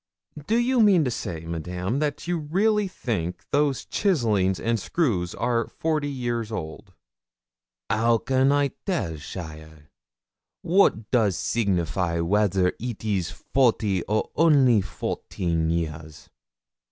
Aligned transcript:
'Do 0.47 0.57
you 0.57 0.79
mean 0.81 1.03
to 1.05 1.11
say, 1.11 1.41
Madame, 1.41 1.99
that 1.99 2.25
you 2.27 2.39
really 2.39 2.87
think 2.87 3.43
those 3.51 3.85
chisellings 3.85 4.59
and 4.59 4.79
screws 4.79 5.35
are 5.35 5.67
forty 5.67 6.09
years 6.09 6.51
old?' 6.51 6.95
'How 7.87 8.17
can 8.17 8.51
I 8.51 8.69
tell, 8.87 9.11
cheaile? 9.17 9.83
What 10.63 11.11
does 11.11 11.37
signify 11.37 12.19
whether 12.19 12.73
it 12.79 13.05
is 13.05 13.29
forty 13.29 14.01
or 14.05 14.31
only 14.35 14.81
fourteen 14.81 15.69
years? 15.69 16.31